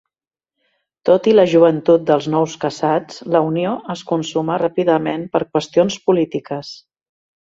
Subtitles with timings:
[1.09, 6.73] Tot i la joventut dels nous casats, la unió es consumà ràpidament per qüestions polítiques.